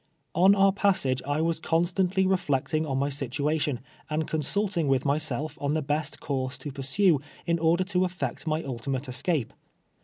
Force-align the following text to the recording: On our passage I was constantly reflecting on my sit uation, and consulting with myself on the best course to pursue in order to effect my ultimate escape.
On 0.33 0.55
our 0.55 0.71
passage 0.71 1.21
I 1.27 1.41
was 1.41 1.59
constantly 1.59 2.25
reflecting 2.25 2.87
on 2.87 2.97
my 2.97 3.09
sit 3.09 3.29
uation, 3.33 3.77
and 4.09 4.27
consulting 4.27 4.87
with 4.87 5.05
myself 5.05 5.59
on 5.61 5.75
the 5.75 5.83
best 5.83 6.19
course 6.19 6.57
to 6.57 6.71
pursue 6.71 7.19
in 7.45 7.59
order 7.59 7.83
to 7.83 8.03
effect 8.05 8.47
my 8.47 8.63
ultimate 8.63 9.07
escape. 9.07 9.53